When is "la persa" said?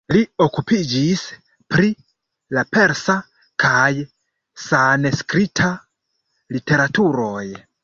2.57-3.17